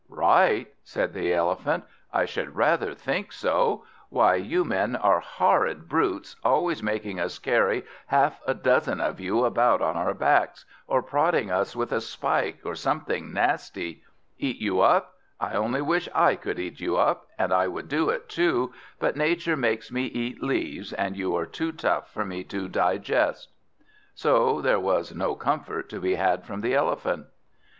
[0.09, 3.85] "Right?" said the Elephant, "I should rather think so!
[4.09, 9.45] Why, you men are horrid brutes, always making us carry half a dozen of you
[9.45, 14.01] about on our backs, or prodding us with a spike, or something nasty.
[14.39, 15.17] Eat you up?
[15.39, 19.15] I only wish I could eat you up, and I would do it too, but
[19.15, 23.49] nature makes me eat leaves, and you are too tough for me to digest."
[24.15, 27.27] So there was no comfort to be had from the Elephant.